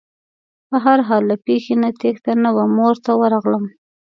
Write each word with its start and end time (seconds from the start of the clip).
په 0.69 0.75
هر 0.85 0.99
حال 1.07 1.23
له 1.31 1.35
پېښې 1.45 1.73
نه 1.81 1.89
تېښته 1.99 2.33
نه 2.43 2.49
وه 2.55 2.65
مور 2.75 2.95
ته 3.05 3.11
ورغلم. 3.21 3.63